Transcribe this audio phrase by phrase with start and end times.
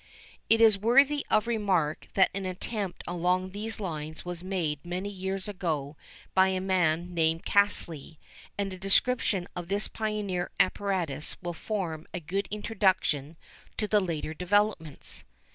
[0.49, 5.47] It is worthy of remark that an attempt along these lines was made many years
[5.47, 5.95] ago
[6.33, 8.17] by a man named Caselli,
[8.57, 13.37] and a description of this pioneer apparatus will form a good introduction
[13.77, 15.23] to the later developments.